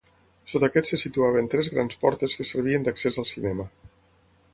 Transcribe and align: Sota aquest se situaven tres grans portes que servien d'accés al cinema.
Sota 0.51 0.67
aquest 0.71 0.87
se 0.91 0.97
situaven 1.01 1.49
tres 1.53 1.69
grans 1.73 1.99
portes 2.05 2.35
que 2.39 2.47
servien 2.53 2.87
d'accés 2.89 3.21
al 3.25 3.29
cinema. 3.33 3.67